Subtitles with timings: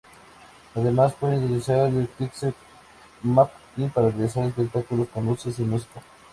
[0.73, 2.55] Además, pueden utilizan el pixel
[3.21, 6.01] mapping para realizar espectáculos con luces y música.